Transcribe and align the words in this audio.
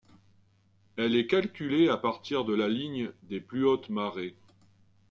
Elle 0.97 1.15
est 1.15 1.27
calculée 1.27 1.87
à 1.89 1.95
partir 1.95 2.43
de 2.43 2.55
la 2.55 2.67
ligne 2.67 3.11
des 3.21 3.39
plus 3.39 3.67
hautes 3.67 3.89
marées. 3.89 4.35